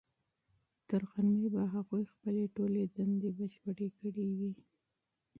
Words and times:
تر 0.89 1.01
غرمې 1.11 1.47
به 1.53 1.63
هغوی 1.73 2.03
خپلې 2.13 2.43
ټولې 2.55 2.81
دندې 2.97 3.29
بشپړې 3.37 3.89
کړې 3.97 4.25
وي. 4.39 4.53